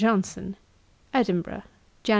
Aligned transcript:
JOHNSON. 0.03 0.55
'Edinburgh, 1.13 1.61
Jan. 2.03 2.09